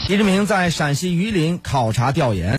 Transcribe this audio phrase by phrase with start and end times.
[0.00, 2.52] 习近平在陕西榆林考察调研。